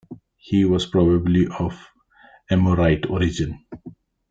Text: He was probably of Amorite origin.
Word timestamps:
He 0.39 0.65
was 0.65 0.87
probably 0.87 1.45
of 1.59 1.79
Amorite 2.49 3.07
origin. 3.07 3.63